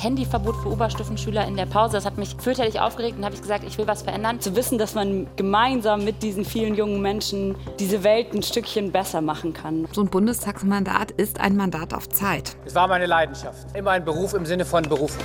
[0.00, 1.92] Handyverbot für Oberstufenschüler in der Pause.
[1.92, 4.40] Das hat mich fürchterlich aufgeregt und habe ich gesagt, ich will was verändern.
[4.40, 9.20] Zu wissen, dass man gemeinsam mit diesen vielen jungen Menschen diese Welt ein Stückchen besser
[9.20, 9.86] machen kann.
[9.92, 12.56] So ein Bundestagsmandat ist ein Mandat auf Zeit.
[12.64, 13.76] Es war meine Leidenschaft.
[13.76, 15.22] Immer ein Beruf im Sinne von Berufung.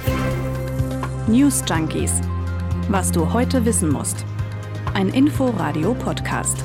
[1.27, 2.21] News Junkies.
[2.89, 4.25] Was du heute wissen musst.
[4.93, 6.63] Ein Info-Radio-Podcast.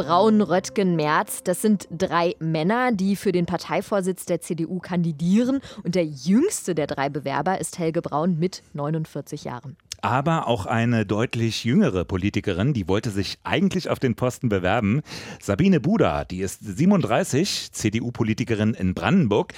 [0.00, 5.60] Braun, Röttgen, Merz, das sind drei Männer, die für den Parteivorsitz der CDU kandidieren.
[5.82, 9.76] Und der jüngste der drei Bewerber ist Helge Braun mit 49 Jahren.
[10.00, 15.02] Aber auch eine deutlich jüngere Politikerin, die wollte sich eigentlich auf den Posten bewerben.
[15.38, 19.52] Sabine Buda, die ist 37, CDU-Politikerin in Brandenburg.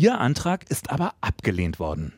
[0.00, 2.14] Ihr Antrag ist aber abgelehnt worden.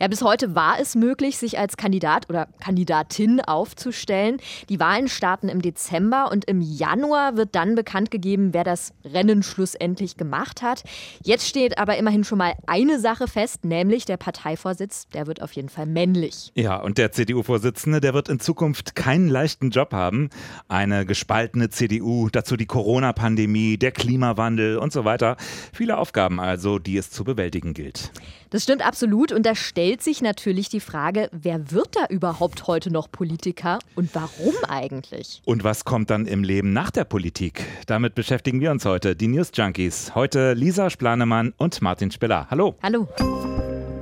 [0.00, 4.38] Ja, bis heute war es möglich, sich als Kandidat oder Kandidatin aufzustellen.
[4.70, 9.42] Die Wahlen starten im Dezember und im Januar wird dann bekannt gegeben, wer das Rennen
[9.42, 10.82] schlussendlich gemacht hat.
[11.22, 15.52] Jetzt steht aber immerhin schon mal eine Sache fest, nämlich der Parteivorsitz, der wird auf
[15.52, 16.52] jeden Fall männlich.
[16.54, 20.30] Ja, und der CDU-Vorsitzende, der wird in Zukunft keinen leichten Job haben.
[20.68, 25.36] Eine gespaltene CDU, dazu die Corona-Pandemie, der Klimawandel und so weiter.
[25.74, 28.10] Viele Aufgaben also, die es zu bewältigen gilt.
[28.48, 29.32] Das stimmt absolut.
[29.32, 34.14] Und da stellt sich natürlich die Frage, wer wird da überhaupt heute noch Politiker und
[34.14, 35.42] warum eigentlich?
[35.44, 37.64] Und was kommt dann im Leben nach der Politik?
[37.86, 40.14] Damit beschäftigen wir uns heute, die News Junkies.
[40.14, 42.46] Heute Lisa Splanemann und Martin Spiller.
[42.50, 42.76] Hallo.
[42.82, 43.06] Hallo.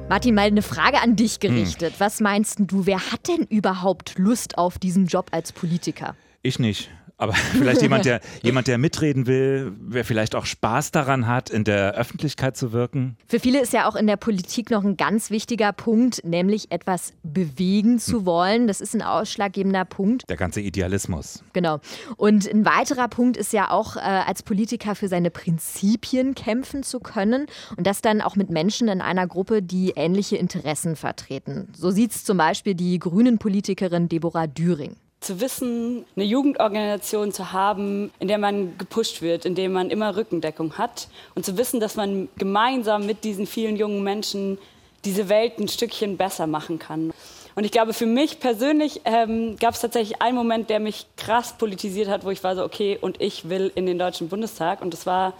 [0.08, 1.94] Martin, mal eine Frage an dich gerichtet.
[1.94, 2.00] Hm.
[2.00, 6.14] Was meinst du, wer hat denn überhaupt Lust auf diesen Job als Politiker?
[6.42, 6.90] Ich nicht.
[7.16, 11.64] Aber vielleicht jemand, der, jemand, der mitreden will, wer vielleicht auch Spaß daran hat, in
[11.64, 13.16] der Öffentlichkeit zu wirken.
[13.26, 17.12] Für viele ist ja auch in der Politik noch ein ganz wichtiger Punkt, nämlich etwas
[17.22, 18.26] bewegen zu hm.
[18.26, 18.66] wollen.
[18.66, 20.28] Das ist ein ausschlaggebender Punkt.
[20.28, 21.42] Der ganze Idealismus.
[21.52, 21.80] Genau.
[22.16, 27.00] Und ein weiterer Punkt ist ja auch, äh, als Politiker für seine Prinzipien kämpfen zu
[27.00, 27.46] können.
[27.76, 31.68] Und das dann auch mit Menschen in einer Gruppe, die ähnliche Interessen vertreten.
[31.76, 38.12] So sieht es zum Beispiel die Grünen-Politikerin Deborah Düring zu wissen, eine Jugendorganisation zu haben,
[38.18, 41.96] in der man gepusht wird, in der man immer Rückendeckung hat und zu wissen, dass
[41.96, 44.58] man gemeinsam mit diesen vielen jungen Menschen
[45.04, 47.12] diese Welt ein Stückchen besser machen kann.
[47.56, 51.56] Und ich glaube, für mich persönlich ähm, gab es tatsächlich einen Moment, der mich krass
[51.56, 54.82] politisiert hat, wo ich war so, okay, und ich will in den Deutschen Bundestag.
[54.82, 55.34] Und das war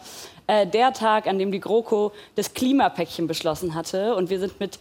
[0.46, 4.14] äh, der Tag, an dem die GroKo das Klimapäckchen beschlossen hatte.
[4.14, 4.78] Und wir sind mit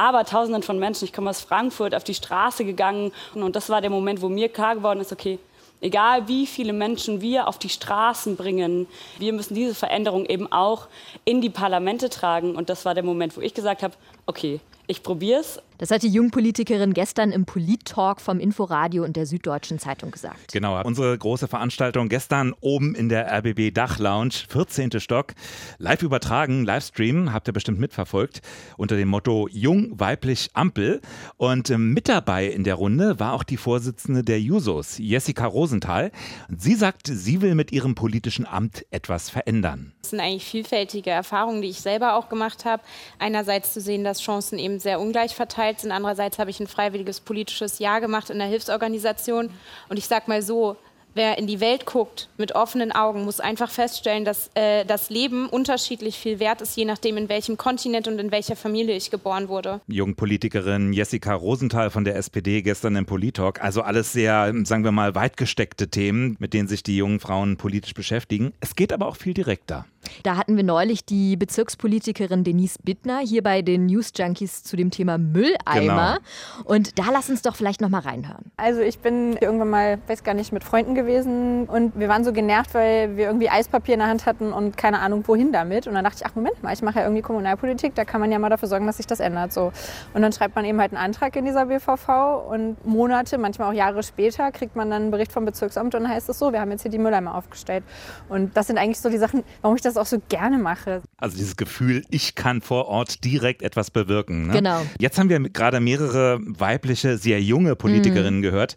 [0.00, 3.12] Abertausenden von Menschen, ich komme aus Frankfurt, auf die Straße gegangen.
[3.34, 5.38] Und das war der Moment, wo mir klar geworden ist, okay,
[5.82, 8.86] egal wie viele Menschen wir auf die Straßen bringen,
[9.18, 10.88] wir müssen diese Veränderung eben auch
[11.24, 12.56] in die Parlamente tragen.
[12.56, 13.94] Und das war der Moment, wo ich gesagt habe,
[14.26, 19.24] okay, ich probiere es das hat die Jungpolitikerin gestern im Polit-Talk vom Inforadio und der
[19.24, 20.52] Süddeutschen Zeitung gesagt.
[20.52, 25.00] Genau, unsere große Veranstaltung gestern oben in der RBB Dachlounge, 14.
[25.00, 25.32] Stock,
[25.78, 28.42] live übertragen, Livestream, habt ihr bestimmt mitverfolgt,
[28.76, 31.00] unter dem Motto Jung, weiblich, Ampel.
[31.38, 36.12] Und ähm, mit dabei in der Runde war auch die Vorsitzende der Jusos, Jessica Rosenthal.
[36.50, 39.94] Und sie sagt, sie will mit ihrem politischen Amt etwas verändern.
[40.02, 42.82] Das sind eigentlich vielfältige Erfahrungen, die ich selber auch gemacht habe.
[43.18, 45.92] Einerseits zu sehen, dass Chancen eben sehr ungleich verteilt sind.
[45.92, 49.50] Andererseits habe ich ein freiwilliges politisches Jahr gemacht in der Hilfsorganisation.
[49.88, 50.76] Und ich sage mal so,
[51.14, 55.48] wer in die Welt guckt mit offenen Augen, muss einfach feststellen, dass äh, das Leben
[55.48, 59.48] unterschiedlich viel wert ist, je nachdem, in welchem Kontinent und in welcher Familie ich geboren
[59.48, 59.80] wurde.
[59.88, 63.62] Jungpolitikerin Jessica Rosenthal von der SPD gestern im Politalk.
[63.62, 67.56] Also alles sehr, sagen wir mal, weit gesteckte Themen, mit denen sich die jungen Frauen
[67.56, 68.52] politisch beschäftigen.
[68.60, 69.86] Es geht aber auch viel direkter.
[70.22, 74.90] Da hatten wir neulich die Bezirkspolitikerin Denise Bittner hier bei den News Junkies zu dem
[74.90, 76.18] Thema Mülleimer.
[76.18, 76.64] Genau.
[76.64, 78.50] Und da lass uns doch vielleicht noch mal reinhören.
[78.56, 82.32] Also ich bin irgendwann mal, weiß gar nicht, mit Freunden gewesen und wir waren so
[82.32, 85.86] genervt, weil wir irgendwie Eispapier in der Hand hatten und keine Ahnung wohin damit.
[85.86, 88.32] Und dann dachte ich, ach Moment mal, ich mache ja irgendwie Kommunalpolitik, da kann man
[88.32, 89.52] ja mal dafür sorgen, dass sich das ändert.
[89.52, 89.72] So.
[90.14, 93.74] Und dann schreibt man eben halt einen Antrag in dieser BVV und Monate, manchmal auch
[93.74, 96.60] Jahre später kriegt man dann einen Bericht vom Bezirksamt und dann heißt es so, wir
[96.60, 97.84] haben jetzt hier die Mülleimer aufgestellt.
[98.28, 101.02] Und das sind eigentlich so die Sachen, warum ich das auch so gerne mache.
[101.16, 104.48] Also dieses Gefühl, ich kann vor Ort direkt etwas bewirken.
[104.48, 104.54] Ne?
[104.54, 104.82] Genau.
[104.98, 108.42] Jetzt haben wir gerade mehrere weibliche, sehr junge Politikerinnen mhm.
[108.42, 108.74] gehört.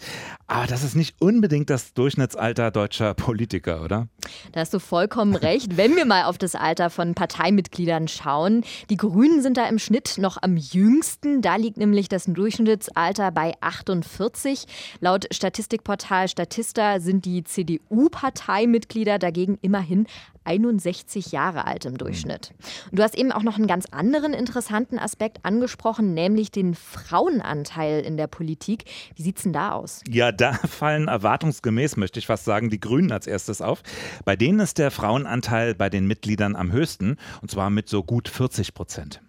[0.48, 4.08] Aber das ist nicht unbedingt das Durchschnittsalter deutscher Politiker, oder?
[4.52, 5.78] Da hast du vollkommen recht.
[5.78, 10.18] Wenn wir mal auf das Alter von Parteimitgliedern schauen, die Grünen sind da im Schnitt
[10.18, 11.42] noch am jüngsten.
[11.42, 14.66] Da liegt nämlich das Durchschnittsalter bei 48.
[15.00, 20.08] Laut Statistikportal Statista sind die CDU-Parteimitglieder dagegen immerhin
[20.46, 22.54] 61 Jahre alt im Durchschnitt.
[22.92, 28.02] Und du hast eben auch noch einen ganz anderen interessanten Aspekt angesprochen, nämlich den Frauenanteil
[28.02, 28.86] in der Politik.
[29.16, 30.02] Wie sieht es denn da aus?
[30.08, 33.84] Ja, da fallen erwartungsgemäß, möchte ich fast sagen, die Grünen als erstes auf.
[34.26, 38.28] Bei denen ist der Frauenanteil bei den Mitgliedern am höchsten, und zwar mit so gut
[38.28, 39.22] 40 Prozent.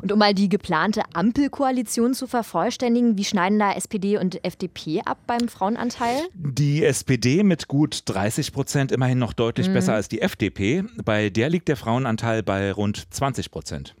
[0.00, 5.18] Und um mal die geplante Ampelkoalition zu vervollständigen, wie schneiden da SPD und FDP ab
[5.26, 6.22] beim Frauenanteil?
[6.34, 9.74] Die SPD mit gut 30 Prozent immerhin noch deutlich mhm.
[9.74, 10.84] besser als die FDP.
[11.04, 13.94] Bei der liegt der Frauenanteil bei rund 20 Prozent.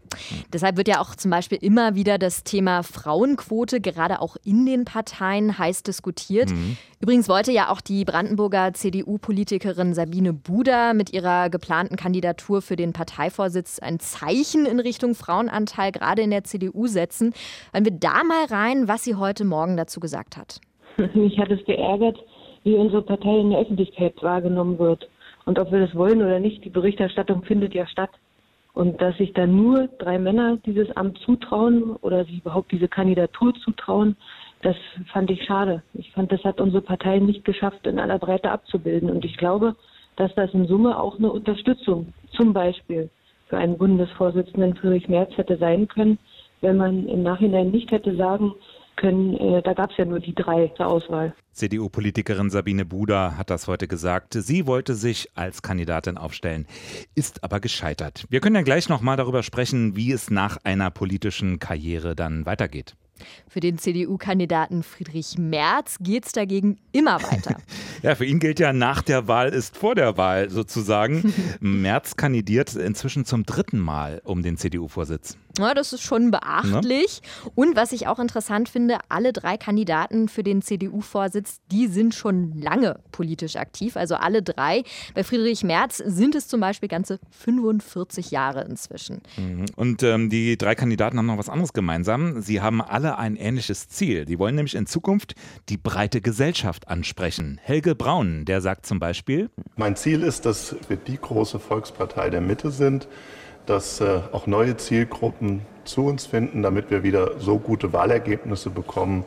[0.52, 4.84] Deshalb wird ja auch zum Beispiel immer wieder das Thema Frauenquote gerade auch in den
[4.84, 6.50] Parteien heiß diskutiert.
[6.50, 6.76] Mhm.
[7.00, 12.92] Übrigens wollte ja auch die Brandenburger CDU-Politikerin Sabine Buda mit ihrer geplanten Kandidatur für den
[12.92, 17.34] Parteivorsitz ein Zeichen in Richtung Frauenanteil gerade in der CDU setzen.
[17.72, 20.60] Hören wir da mal rein, was sie heute Morgen dazu gesagt hat.
[21.14, 22.18] Mich hat es geärgert,
[22.64, 25.08] wie unsere Partei in der Öffentlichkeit wahrgenommen wird.
[25.44, 28.10] Und ob wir das wollen oder nicht, die Berichterstattung findet ja statt.
[28.74, 33.54] Und dass sich dann nur drei Männer dieses Amt zutrauen oder sich überhaupt diese Kandidatur
[33.54, 34.16] zutrauen,
[34.62, 34.76] das
[35.12, 35.82] fand ich schade.
[35.94, 39.10] Ich fand, das hat unsere Partei nicht geschafft, in aller Breite abzubilden.
[39.10, 39.76] Und ich glaube,
[40.16, 43.10] dass das in Summe auch eine Unterstützung zum Beispiel
[43.48, 46.18] für einen Bundesvorsitzenden Friedrich Merz hätte sein können,
[46.62, 48.54] wenn man im Nachhinein nicht hätte sagen
[48.96, 51.34] können, äh, da gab es ja nur die drei zur Auswahl.
[51.52, 54.34] CDU-Politikerin Sabine Buda hat das heute gesagt.
[54.34, 56.66] Sie wollte sich als Kandidatin aufstellen,
[57.14, 58.24] ist aber gescheitert.
[58.30, 62.46] Wir können ja gleich noch mal darüber sprechen, wie es nach einer politischen Karriere dann
[62.46, 62.94] weitergeht.
[63.48, 67.56] Für den CDU-Kandidaten Friedrich Merz geht es dagegen immer weiter.
[68.02, 71.32] ja, für ihn gilt ja, nach der Wahl ist vor der Wahl sozusagen.
[71.60, 75.36] Merz kandidiert inzwischen zum dritten Mal um den CDU-Vorsitz.
[75.58, 77.20] Ja, das ist schon beachtlich.
[77.22, 77.50] Ja.
[77.54, 82.58] Und was ich auch interessant finde, alle drei Kandidaten für den CDU-Vorsitz, die sind schon
[82.58, 83.96] lange politisch aktiv.
[83.96, 84.82] Also alle drei.
[85.14, 89.20] Bei Friedrich Merz sind es zum Beispiel ganze 45 Jahre inzwischen.
[89.36, 89.66] Mhm.
[89.76, 92.40] Und ähm, die drei Kandidaten haben noch was anderes gemeinsam.
[92.40, 94.24] Sie haben alle ein ähnliches Ziel.
[94.24, 95.34] Die wollen nämlich in Zukunft
[95.68, 97.60] die breite Gesellschaft ansprechen.
[97.62, 102.40] Helge Braun, der sagt zum Beispiel: Mein Ziel ist, dass wir die große Volkspartei der
[102.40, 103.08] Mitte sind
[103.66, 109.24] dass äh, auch neue Zielgruppen zu uns finden, damit wir wieder so gute Wahlergebnisse bekommen,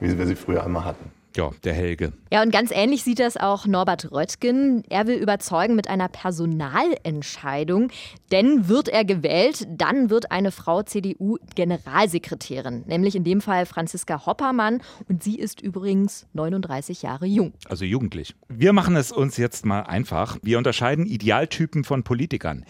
[0.00, 1.10] wie wir sie früher einmal hatten.
[1.36, 2.14] Ja, der Helge.
[2.32, 4.82] Ja, und ganz ähnlich sieht das auch Norbert Röttgen.
[4.88, 7.92] Er will überzeugen mit einer Personalentscheidung.
[8.32, 12.84] Denn wird er gewählt, dann wird eine Frau CDU-Generalsekretärin.
[12.86, 14.82] Nämlich in dem Fall Franziska Hoppermann.
[15.08, 17.52] Und sie ist übrigens 39 Jahre jung.
[17.68, 18.34] Also jugendlich.
[18.48, 20.38] Wir machen es uns jetzt mal einfach.
[20.42, 22.64] Wir unterscheiden Idealtypen von Politikern.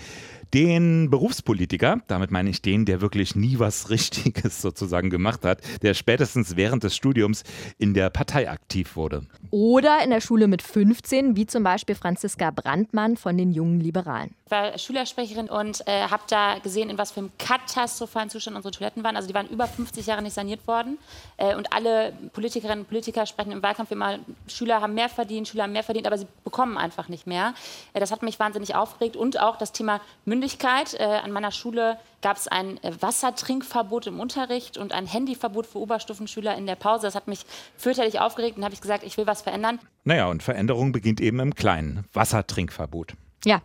[0.55, 5.93] Den Berufspolitiker, damit meine ich den, der wirklich nie was Richtiges sozusagen gemacht hat, der
[5.93, 7.45] spätestens während des Studiums
[7.77, 9.27] in der Partei aktiv wurde.
[9.51, 14.35] Oder in der Schule mit 15, wie zum Beispiel Franziska Brandmann von den Jungen Liberalen.
[14.47, 18.73] Ich war Schülersprecherin und äh, habe da gesehen, in was für einem katastrophalen Zustand unsere
[18.73, 19.17] Toiletten waren.
[19.17, 20.97] Also die waren über 50 Jahre nicht saniert worden.
[21.37, 25.65] Äh, und alle Politikerinnen und Politiker sprechen im Wahlkampf immer, Schüler haben mehr verdient, Schüler
[25.65, 27.53] haben mehr verdient, aber sie bekommen einfach nicht mehr.
[27.93, 29.17] Äh, das hat mich wahnsinnig aufgeregt.
[29.17, 30.01] Und auch das Thema
[30.39, 30.95] Mündigkeit.
[30.95, 35.79] Äh, an meiner Schule gab es ein äh, Wassertrinkverbot im Unterricht und ein Handyverbot für
[35.79, 37.07] Oberstufenschüler in der Pause.
[37.07, 37.45] Das hat mich
[37.77, 39.81] fürchterlich aufgeregt und habe ich gesagt, ich will was verändern.
[40.05, 42.05] Naja, und Veränderung beginnt eben im Kleinen.
[42.13, 43.15] Wassertrinkverbot.
[43.45, 43.63] Ja.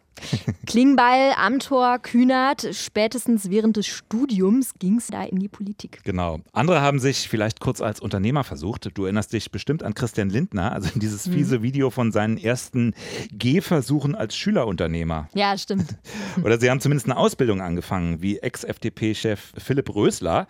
[0.67, 6.01] Klingbeil, Amtor, Kühnert, spätestens während des Studiums ging es da in die Politik.
[6.03, 6.39] Genau.
[6.51, 8.95] Andere haben sich vielleicht kurz als Unternehmer versucht.
[8.97, 11.33] Du erinnerst dich bestimmt an Christian Lindner, also dieses hm.
[11.33, 12.93] fiese Video von seinen ersten
[13.31, 15.27] Gehversuchen als Schülerunternehmer.
[15.33, 15.97] Ja, stimmt.
[16.43, 20.47] Oder sie haben zumindest eine Ausbildung angefangen, wie Ex-FDP-Chef Philipp Rösler.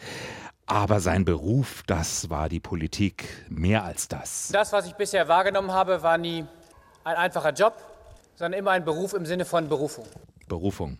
[0.65, 4.49] Aber sein Beruf, das war die Politik mehr als das.
[4.51, 6.45] Das, was ich bisher wahrgenommen habe, war nie
[7.03, 7.73] ein einfacher Job
[8.35, 10.05] sondern immer ein Beruf im Sinne von Berufung.
[10.47, 10.97] Berufung.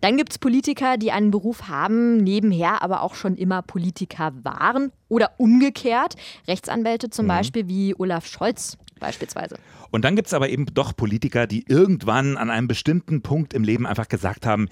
[0.00, 4.92] Dann gibt es Politiker, die einen Beruf haben, nebenher aber auch schon immer Politiker waren
[5.08, 6.14] oder umgekehrt.
[6.46, 7.30] Rechtsanwälte zum mhm.
[7.30, 9.56] Beispiel wie Olaf Scholz beispielsweise.
[9.90, 13.64] Und dann gibt es aber eben doch Politiker, die irgendwann an einem bestimmten Punkt im
[13.64, 14.68] Leben einfach gesagt haben,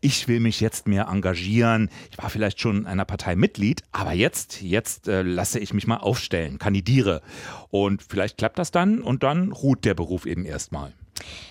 [0.00, 1.88] ich will mich jetzt mehr engagieren.
[2.10, 5.86] Ich war vielleicht schon in einer Partei Mitglied, aber jetzt, jetzt äh, lasse ich mich
[5.86, 7.22] mal aufstellen, kandidiere.
[7.70, 10.92] Und vielleicht klappt das dann und dann ruht der Beruf eben erstmal.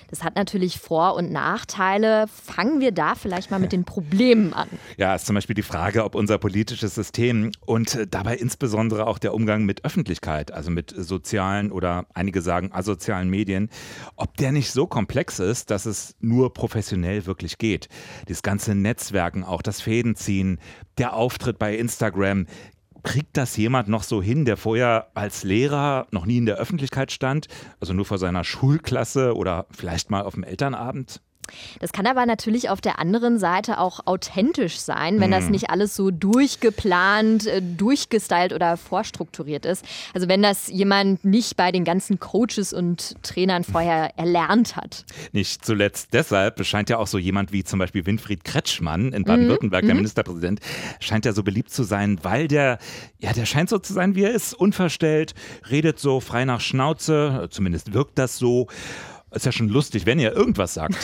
[0.10, 2.28] Das hat natürlich Vor- und Nachteile.
[2.28, 4.70] Fangen wir da vielleicht mal mit den Problemen an.
[4.98, 9.34] Ja, ist zum Beispiel die Frage, ob unser politisches System und dabei insbesondere auch der
[9.34, 13.70] Umgang mit Öffentlichkeit, also mit sozialen oder einige sagen asozialen Medien,
[14.16, 17.90] ob der nicht so komplex ist, dass es nur professionell wirklich geht.
[18.28, 20.60] Das ganze Netzwerken, auch das Fädenziehen,
[20.98, 22.46] der Auftritt bei Instagram,
[23.06, 27.12] Kriegt das jemand noch so hin, der vorher als Lehrer noch nie in der Öffentlichkeit
[27.12, 27.48] stand,
[27.80, 31.22] also nur vor seiner Schulklasse oder vielleicht mal auf dem Elternabend?
[31.80, 35.52] Das kann aber natürlich auf der anderen Seite auch authentisch sein, wenn das Hm.
[35.52, 39.86] nicht alles so durchgeplant, äh, durchgestylt oder vorstrukturiert ist.
[40.14, 45.06] Also wenn das jemand nicht bei den ganzen Coaches und Trainern vorher erlernt hat.
[45.32, 49.84] Nicht zuletzt deshalb scheint ja auch so jemand wie zum Beispiel Winfried Kretschmann in Baden-Württemberg,
[49.84, 50.02] der mhm.
[50.02, 50.60] Ministerpräsident,
[51.00, 52.80] scheint ja so beliebt zu sein, weil der,
[53.20, 55.34] ja, der scheint so zu sein, wie er ist, unverstellt,
[55.70, 58.68] redet so frei nach Schnauze, zumindest wirkt das so.
[59.32, 60.96] Ist ja schon lustig, wenn er irgendwas sagt.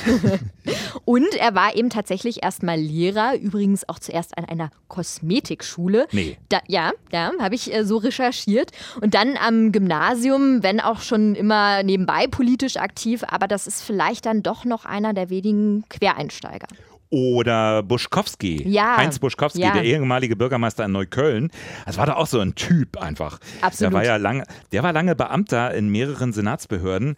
[1.06, 6.08] Und er war eben tatsächlich erstmal Lehrer, übrigens auch zuerst an einer Kosmetikschule.
[6.12, 6.38] Nee.
[6.48, 8.72] Da, ja, ja, habe ich äh, so recherchiert.
[9.02, 14.26] Und dann am Gymnasium, wenn auch schon immer nebenbei politisch aktiv, aber das ist vielleicht
[14.26, 16.68] dann doch noch einer der wenigen Quereinsteiger.
[17.14, 18.96] Oder Buschkowski, Ja.
[18.96, 19.74] Heinz Buschkowski, Ja.
[19.74, 21.52] der ehemalige Bürgermeister in Neukölln.
[21.86, 23.38] Das war doch auch so ein Typ einfach.
[23.62, 23.92] Absolut.
[23.92, 27.18] Der war ja lange, der war lange Beamter in mehreren Senatsbehörden,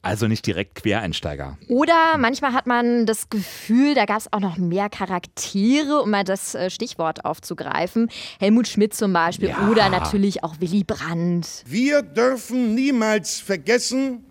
[0.00, 1.58] also nicht direkt Quereinsteiger.
[1.68, 6.24] Oder manchmal hat man das Gefühl, da gab es auch noch mehr Charaktere, um mal
[6.24, 8.08] das äh, Stichwort aufzugreifen.
[8.40, 9.68] Helmut Schmidt zum Beispiel Ja.
[9.70, 11.64] oder natürlich auch Willy Brandt.
[11.66, 14.24] Wir dürfen niemals vergessen,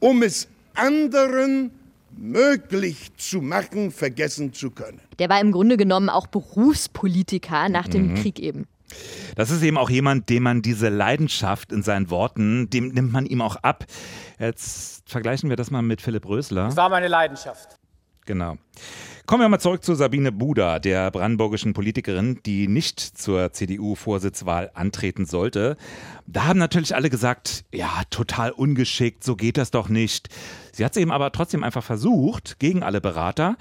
[0.00, 1.70] um es anderen
[2.16, 5.00] möglich zu machen, vergessen zu können.
[5.18, 8.14] Der war im Grunde genommen auch Berufspolitiker nach dem Mhm.
[8.16, 8.66] Krieg eben.
[9.34, 13.26] Das ist eben auch jemand, dem man diese Leidenschaft in seinen Worten, dem nimmt man
[13.26, 13.84] ihm auch ab.
[14.38, 16.66] Jetzt vergleichen wir das mal mit Philipp Rösler.
[16.66, 17.76] Das war meine Leidenschaft.
[18.26, 18.56] Genau.
[19.26, 25.26] Kommen wir mal zurück zu Sabine Buda, der brandenburgischen Politikerin, die nicht zur CDU-Vorsitzwahl antreten
[25.26, 25.76] sollte.
[26.26, 30.28] Da haben natürlich alle gesagt, ja, total ungeschickt, so geht das doch nicht.
[30.72, 33.56] Sie hat es eben aber trotzdem einfach versucht, gegen alle Berater.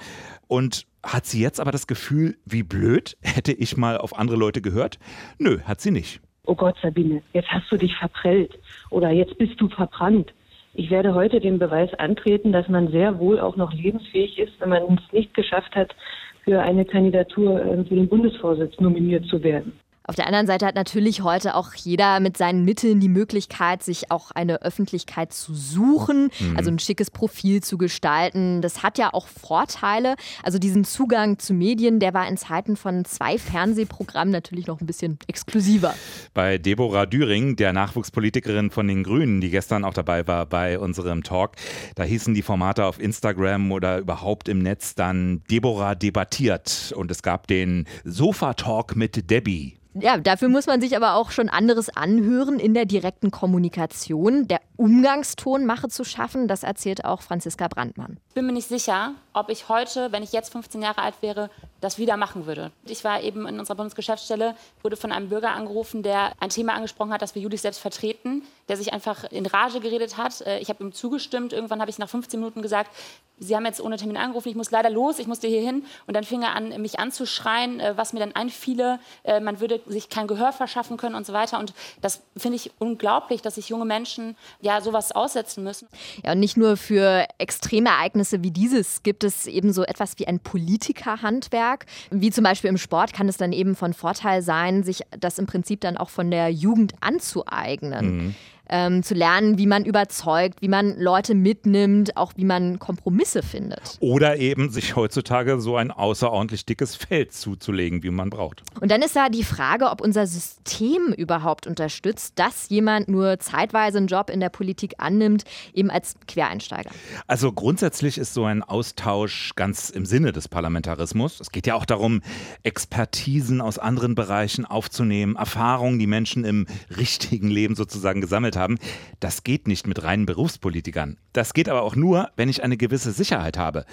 [0.48, 4.62] Und hat sie jetzt aber das Gefühl, wie blöd, hätte ich mal auf andere Leute
[4.62, 5.00] gehört?
[5.39, 6.22] Nö, hat sie nicht.
[6.45, 8.53] oh Gott, Sabine, jetzt hast du dich verprellt
[8.91, 10.31] oder jetzt bist du verbrannt.
[10.77, 14.70] Ich werde heute den Beweis antreten, dass man sehr wohl auch noch lebensfähig ist, wenn
[14.70, 15.96] man es nicht geschafft hat,
[16.44, 19.79] für eine Kandidatur äh, für den Bundesvorsitz nominiert zu werden.
[20.07, 24.12] Auf der anderen Seite hat natürlich heute auch jeder mit seinen Mitteln die Möglichkeit, sich
[24.12, 26.57] auch eine Öffentlichkeit zu suchen, Mhm.
[26.57, 28.62] also ein schickes Profil zu gestalten.
[28.62, 30.15] Das hat ja auch Vorteile.
[30.43, 34.85] Also diesen Zugang zu Medien, der war in Zeiten von zwei Fernsehprogrammen natürlich noch ein
[34.85, 35.95] bisschen exklusiver.
[36.35, 41.24] Bei Deborah Düring, der Nachwuchspolitikerin von den Grünen, die gestern auch dabei war bei unserem
[41.24, 41.53] Talk,
[41.95, 47.24] da hießen die Formate auf Instagram oder überhaupt im Netz dann Deborah debattiert und es
[47.24, 49.77] gab den Sofa-Talk mit Debbie.
[49.97, 54.45] Ja, dafür muss man sich aber auch schon anderes anhören in der direkten Kommunikation.
[54.45, 58.19] Der Umgangston mache zu schaffen, das erzählt auch Franziska Brandmann.
[58.27, 61.49] Ich bin mir nicht sicher, ob ich heute, wenn ich jetzt 15 Jahre alt wäre,
[61.85, 62.71] das wieder machen würde.
[62.85, 67.13] Ich war eben in unserer Bundesgeschäftsstelle, wurde von einem Bürger angerufen, der ein Thema angesprochen
[67.13, 70.41] hat, das wir Judith selbst vertreten, der sich einfach in Rage geredet hat.
[70.41, 71.53] Äh, Ich habe ihm zugestimmt.
[71.53, 72.89] Irgendwann habe ich nach 15 Minuten gesagt,
[73.37, 75.83] Sie haben jetzt ohne Termin angerufen, ich muss leider los, ich musste hier hin.
[76.07, 78.99] Und dann fing er an, mich anzuschreien, äh, was mir dann einfiele.
[79.23, 81.59] Äh, Man würde sich kein Gehör verschaffen können und so weiter.
[81.59, 85.87] Und das finde ich unglaublich, dass sich junge Menschen ja sowas aussetzen müssen.
[86.23, 90.27] Ja, und nicht nur für extreme Ereignisse wie dieses gibt es eben so etwas wie
[90.27, 91.75] ein Politikerhandwerk.
[92.12, 95.46] Wie zum Beispiel im Sport kann es dann eben von Vorteil sein, sich das im
[95.46, 98.17] Prinzip dann auch von der Jugend anzueignen.
[98.17, 98.36] Mhm.
[98.67, 103.98] Ähm, zu lernen, wie man überzeugt, wie man Leute mitnimmt, auch wie man Kompromisse findet.
[104.00, 108.63] Oder eben sich heutzutage so ein außerordentlich dickes Feld zuzulegen, wie man braucht.
[108.81, 114.00] Und dann ist da die Frage, ob unser System überhaupt unterstützt, dass jemand nur zeitweise
[114.00, 115.43] einen Job in der Politik annimmt,
[115.74, 116.89] eben als Quereinsteiger.
[117.27, 121.39] Also grundsätzlich ist so ein Austausch ganz im Sinne des Parlamentarismus.
[121.39, 122.22] Es geht ja auch darum,
[122.63, 126.65] Expertisen aus anderen Bereichen aufzunehmen, Erfahrungen, die Menschen im
[126.98, 128.77] richtigen Leben sozusagen gesammelt haben.
[129.19, 131.17] Das geht nicht mit reinen Berufspolitikern.
[131.33, 133.85] Das geht aber auch nur, wenn ich eine gewisse Sicherheit habe.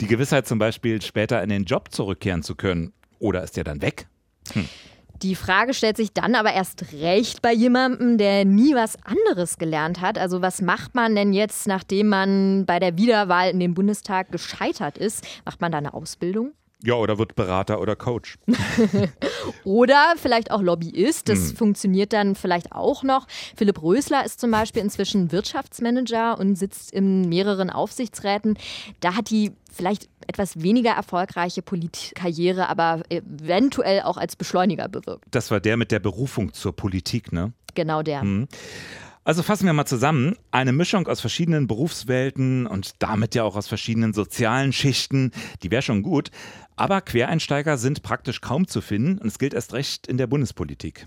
[0.00, 2.92] Die Gewissheit zum Beispiel, später in den Job zurückkehren zu können.
[3.18, 4.06] Oder ist der dann weg?
[4.52, 4.68] Hm.
[5.22, 10.00] Die Frage stellt sich dann aber erst recht bei jemandem, der nie was anderes gelernt
[10.00, 10.16] hat.
[10.16, 14.96] Also was macht man denn jetzt, nachdem man bei der Wiederwahl in den Bundestag gescheitert
[14.96, 15.26] ist?
[15.44, 16.52] Macht man da eine Ausbildung?
[16.84, 18.38] Ja, oder wird Berater oder Coach.
[19.64, 21.28] Oder vielleicht auch Lobbyist.
[21.28, 21.56] Das Hm.
[21.56, 23.26] funktioniert dann vielleicht auch noch.
[23.56, 28.58] Philipp Rösler ist zum Beispiel inzwischen Wirtschaftsmanager und sitzt in mehreren Aufsichtsräten.
[29.00, 35.24] Da hat die vielleicht etwas weniger erfolgreiche Politikkarriere, aber eventuell auch als Beschleuniger bewirkt.
[35.30, 37.52] Das war der mit der Berufung zur Politik, ne?
[37.74, 38.22] Genau der.
[38.24, 38.48] Mhm.
[39.24, 40.36] Also fassen wir mal zusammen.
[40.52, 45.32] Eine Mischung aus verschiedenen Berufswelten und damit ja auch aus verschiedenen sozialen Schichten,
[45.62, 46.30] die wäre schon gut.
[46.78, 51.06] Aber Quereinsteiger sind praktisch kaum zu finden und es gilt erst recht in der Bundespolitik.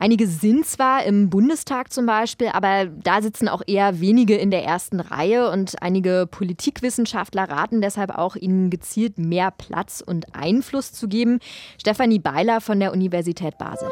[0.00, 4.62] Einige sind zwar im Bundestag zum Beispiel, aber da sitzen auch eher wenige in der
[4.64, 11.08] ersten Reihe und einige Politikwissenschaftler raten deshalb auch, ihnen gezielt mehr Platz und Einfluss zu
[11.08, 11.40] geben.
[11.80, 13.88] Stefanie Beiler von der Universität Basel.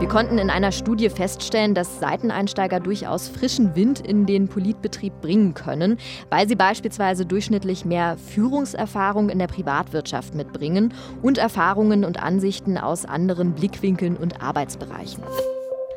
[0.00, 5.52] Wir konnten in einer Studie feststellen, dass Seiteneinsteiger durchaus frischen Wind in den Politbetrieb bringen
[5.54, 5.98] können,
[6.30, 13.04] weil sie beispielsweise durchschnittlich mehr Führungserfahrung in der Privatwirtschaft mitbringen und Erfahrungen und Ansichten aus
[13.04, 15.22] anderen Blickwinkeln und Arbeitsbereichen.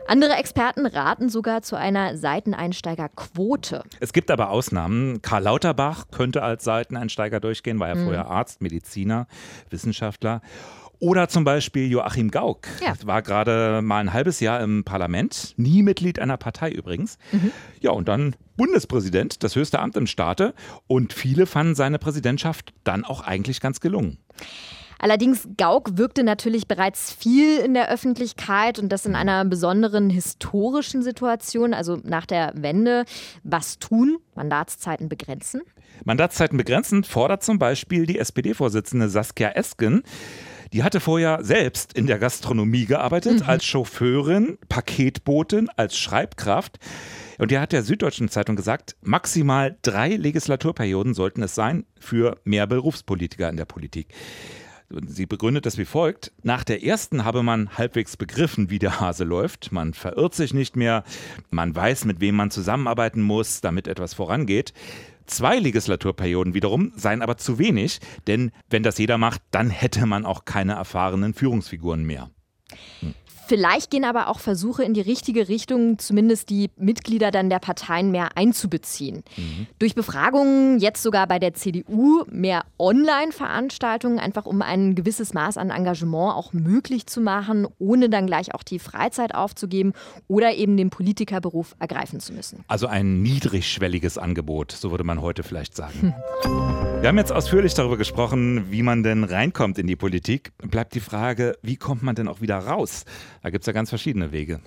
[0.08, 3.84] Andere Experten raten sogar zu einer Seiteneinsteigerquote.
[4.00, 5.22] Es gibt aber Ausnahmen.
[5.22, 8.06] Karl Lauterbach könnte als Seiteneinsteiger durchgehen, war ja mhm.
[8.06, 9.28] vorher Arzt, Mediziner,
[9.70, 10.42] Wissenschaftler.
[11.00, 12.68] Oder zum Beispiel Joachim Gauck.
[12.84, 12.94] Ja.
[13.06, 17.18] War gerade mal ein halbes Jahr im Parlament, nie Mitglied einer Partei übrigens.
[17.32, 17.52] Mhm.
[17.82, 20.54] Ja, und dann Bundespräsident, das höchste Amt im Staate.
[20.88, 24.18] Und viele fanden seine Präsidentschaft dann auch eigentlich ganz gelungen.
[25.00, 31.04] Allerdings, Gauck wirkte natürlich bereits viel in der Öffentlichkeit und das in einer besonderen historischen
[31.04, 33.06] Situation, also nach der Wende.
[33.44, 34.18] Was tun?
[34.34, 35.62] Mandatszeiten begrenzen?
[36.04, 40.04] Mandatszeiten begrenzen fordert zum Beispiel die SPD-Vorsitzende Saskia Esken.
[40.74, 43.50] Die hatte vorher selbst in der Gastronomie gearbeitet, mhm.
[43.50, 46.80] als Chauffeurin, Paketbotin, als Schreibkraft.
[47.38, 52.68] Und die hat der Süddeutschen Zeitung gesagt, maximal drei Legislaturperioden sollten es sein für mehr
[52.68, 54.08] Berufspolitiker in der Politik.
[55.06, 56.32] Sie begründet das wie folgt.
[56.44, 59.74] Nach der ersten habe man halbwegs begriffen, wie der Hase läuft.
[59.74, 61.04] Man verirrt sich nicht mehr.
[61.50, 64.74] Man weiß, mit wem man zusammenarbeiten muss, damit etwas vorangeht.
[65.28, 70.26] Zwei Legislaturperioden wiederum seien aber zu wenig, denn wenn das jeder macht, dann hätte man
[70.26, 72.32] auch keine erfahrenen Führungsfiguren mehr.
[73.02, 73.14] Hm.
[73.48, 78.12] Vielleicht gehen aber auch Versuche in die richtige Richtung, zumindest die Mitglieder dann der Parteien
[78.12, 79.24] mehr einzubeziehen.
[79.38, 79.68] Mhm.
[79.80, 85.70] Durch Befragungen, jetzt sogar bei der CDU, mehr Online-Veranstaltungen, einfach um ein gewisses Maß an
[85.70, 89.94] Engagement auch möglich zu machen, ohne dann gleich auch die Freizeit aufzugeben
[90.28, 92.66] oder eben den Politikerberuf ergreifen zu müssen.
[92.68, 96.14] Also ein niedrigschwelliges Angebot, so würde man heute vielleicht sagen.
[97.00, 100.52] Wir haben jetzt ausführlich darüber gesprochen, wie man denn reinkommt in die Politik.
[100.58, 103.06] Bleibt die Frage, wie kommt man denn auch wieder raus?
[103.44, 104.60] Da gibt es ja ganz verschiedene Wege.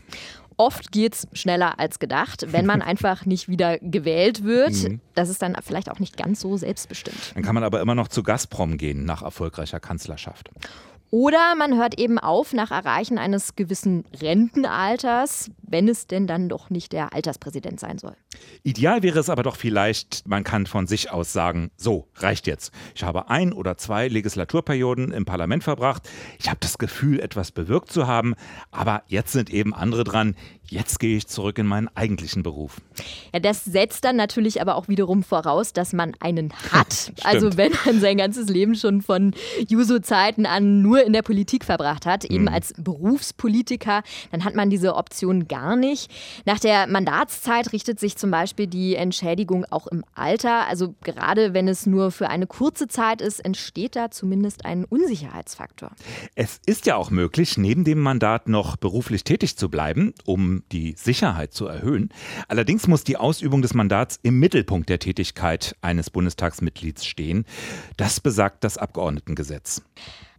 [0.57, 4.73] Oft geht es schneller als gedacht, wenn man einfach nicht wieder gewählt wird.
[4.73, 5.01] Mhm.
[5.15, 7.33] Das ist dann vielleicht auch nicht ganz so selbstbestimmt.
[7.35, 10.51] Dann kann man aber immer noch zu Gazprom gehen nach erfolgreicher Kanzlerschaft.
[11.11, 16.69] Oder man hört eben auf nach Erreichen eines gewissen Rentenalters, wenn es denn dann doch
[16.69, 18.15] nicht der Alterspräsident sein soll.
[18.63, 22.73] Ideal wäre es aber doch vielleicht, man kann von sich aus sagen, so, reicht jetzt.
[22.95, 26.09] Ich habe ein oder zwei Legislaturperioden im Parlament verbracht.
[26.39, 28.35] Ich habe das Gefühl, etwas bewirkt zu haben,
[28.71, 30.35] aber jetzt sind eben andere dran.
[30.67, 32.81] Jetzt gehe ich zurück in meinen eigentlichen Beruf.
[33.33, 37.13] Ja, das setzt dann natürlich aber auch wiederum voraus, dass man einen hat.
[37.25, 39.35] also wenn man sein ganzes Leben schon von
[39.69, 42.49] Juso-Zeiten an nur in der Politik verbracht hat, eben mhm.
[42.49, 46.11] als Berufspolitiker, dann hat man diese Option gar nicht.
[46.45, 50.67] Nach der Mandatszeit richtet sich zum Beispiel die Entschädigung auch im Alter.
[50.67, 55.93] Also gerade wenn es nur für eine kurze Zeit ist, entsteht da zumindest ein Unsicherheitsfaktor.
[56.35, 60.95] Es ist ja auch möglich, neben dem Mandat noch beruflich tätig zu bleiben, um die
[60.97, 62.11] Sicherheit zu erhöhen.
[62.49, 67.45] Allerdings muss die Ausübung des Mandats im Mittelpunkt der Tätigkeit eines Bundestagsmitglieds stehen.
[67.97, 69.83] Das besagt das Abgeordnetengesetz.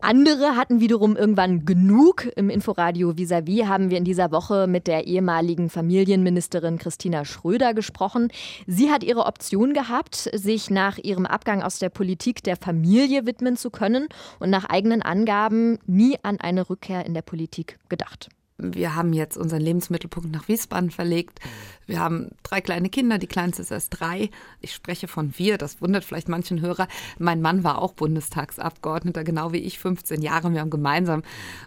[0.01, 2.27] Andere hatten wiederum irgendwann genug.
[2.35, 8.29] Im Inforadio Vis-à-vis haben wir in dieser Woche mit der ehemaligen Familienministerin Christina Schröder gesprochen.
[8.65, 13.57] Sie hat ihre Option gehabt, sich nach ihrem Abgang aus der Politik der Familie widmen
[13.57, 14.07] zu können
[14.39, 18.29] und nach eigenen Angaben nie an eine Rückkehr in der Politik gedacht.
[18.61, 21.39] Wir haben jetzt unseren Lebensmittelpunkt nach Wiesbaden verlegt.
[21.87, 24.29] Wir haben drei kleine Kinder, die kleinste ist erst drei.
[24.61, 26.87] Ich spreche von wir, das wundert vielleicht manchen Hörer.
[27.17, 30.53] Mein Mann war auch Bundestagsabgeordneter, genau wie ich, 15 Jahre.
[30.53, 31.23] Wir haben gemeinsam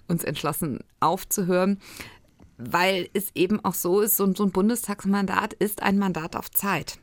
[0.06, 1.78] uns entschlossen, aufzuhören
[2.56, 6.98] weil es eben auch so ist, so ein Bundestagsmandat ist ein Mandat auf Zeit.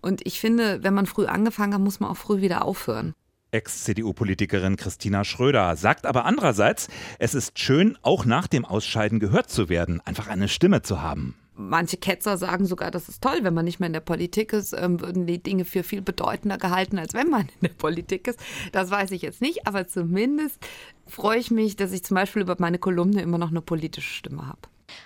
[0.00, 3.14] Und ich finde, wenn man früh angefangen hat, muss man auch früh wieder aufhören.
[3.52, 9.68] Ex-CDU-Politikerin Christina Schröder sagt aber andererseits, es ist schön, auch nach dem Ausscheiden gehört zu
[9.68, 11.34] werden, einfach eine Stimme zu haben.
[11.54, 14.72] Manche Ketzer sagen sogar, das ist toll, wenn man nicht mehr in der Politik ist,
[14.72, 18.40] ähm, würden die Dinge für viel bedeutender gehalten, als wenn man in der Politik ist.
[18.72, 20.58] Das weiß ich jetzt nicht, aber zumindest
[21.06, 24.46] freue ich mich, dass ich zum Beispiel über meine Kolumne immer noch eine politische Stimme
[24.46, 24.60] habe.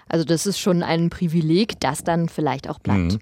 [0.09, 3.14] Also das ist schon ein Privileg, das dann vielleicht auch bleibt.
[3.14, 3.18] Mhm.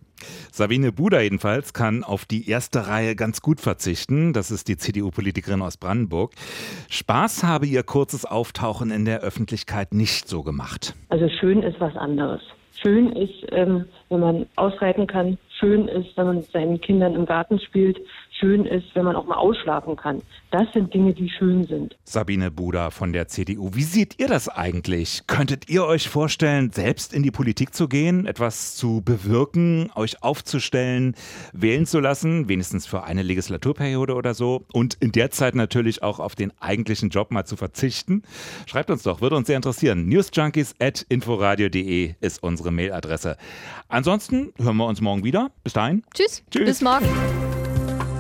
[0.53, 4.33] Sabine Buda jedenfalls kann auf die erste Reihe ganz gut verzichten.
[4.33, 6.33] Das ist die CDU-Politikerin aus Brandenburg.
[6.91, 10.95] Spaß habe ihr kurzes Auftauchen in der Öffentlichkeit nicht so gemacht.
[11.09, 12.41] Also schön ist was anderes.
[12.83, 15.39] Schön ist, ähm, wenn man ausreiten kann.
[15.61, 17.99] Schön ist, wenn man mit seinen Kindern im Garten spielt.
[18.43, 20.21] Schön ist, wenn man auch mal ausschlafen kann.
[20.51, 21.97] Das sind Dinge, die schön sind.
[22.03, 23.71] Sabine Buda von der CDU.
[23.73, 25.23] Wie seht ihr das eigentlich?
[25.29, 31.15] Könntet ihr euch vorstellen, selbst in die Politik zu gehen, etwas zu bewirken, euch aufzustellen,
[31.53, 36.19] wählen zu lassen, wenigstens für eine Legislaturperiode oder so und in der Zeit natürlich auch
[36.19, 38.23] auf den eigentlichen Job mal zu verzichten?
[38.67, 40.07] Schreibt uns doch, würde uns sehr interessieren.
[40.07, 43.37] Newsjunkies at inforadio.de ist unsere Mailadresse.
[43.89, 45.53] Ansonsten hören wir uns morgen wieder.
[45.63, 46.03] Bis dahin.
[46.13, 46.43] Tschüss.
[46.51, 46.67] Tschüss.
[46.67, 47.07] Bis morgen.